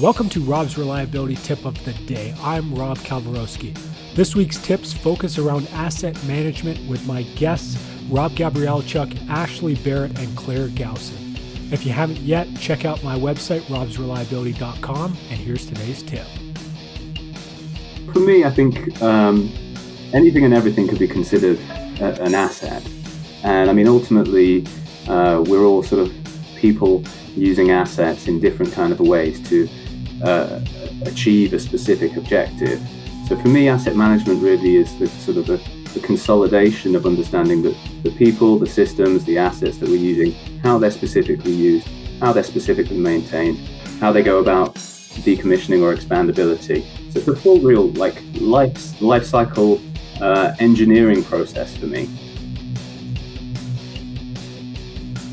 [0.00, 2.32] Welcome to Rob's Reliability Tip of the Day.
[2.40, 3.76] I'm Rob Kalwarowski.
[4.14, 7.76] This week's tips focus around asset management with my guests
[8.08, 11.36] Rob Gabrielchuk, Ashley Barrett, and Claire Gowson.
[11.72, 16.26] If you haven't yet, check out my website, robsreliability.com, and here's today's tip.
[18.12, 19.52] For me, I think um,
[20.12, 21.58] anything and everything could be considered
[22.00, 22.88] a, an asset.
[23.42, 24.64] And I mean, ultimately,
[25.08, 26.14] uh, we're all sort of
[26.54, 27.02] people
[27.34, 29.68] using assets in different kind of ways to
[30.22, 30.60] uh,
[31.04, 32.80] achieve a specific objective.
[33.28, 35.56] So for me, asset management really is the sort of the,
[35.92, 40.78] the consolidation of understanding that the people, the systems, the assets that we're using, how
[40.78, 41.86] they're specifically used,
[42.20, 43.58] how they're specifically maintained,
[44.00, 46.84] how they go about decommissioning or expandability.
[47.12, 49.80] So it's a full real like life life cycle
[50.20, 52.08] uh, engineering process for me.